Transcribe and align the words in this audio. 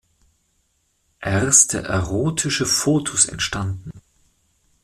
Erste 1.21 1.83
erotische 1.83 2.65
Fotos 2.65 3.25
entstanden. 3.25 3.91